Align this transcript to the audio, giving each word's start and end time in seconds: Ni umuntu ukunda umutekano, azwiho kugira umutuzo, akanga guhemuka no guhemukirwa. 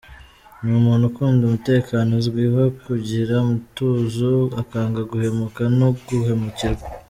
Ni 0.63 0.71
umuntu 0.79 1.03
ukunda 1.07 1.41
umutekano, 1.43 2.09
azwiho 2.21 2.61
kugira 2.83 3.33
umutuzo, 3.43 4.31
akanga 4.61 4.99
guhemuka 5.11 5.61
no 5.79 5.87
guhemukirwa. 6.07 6.85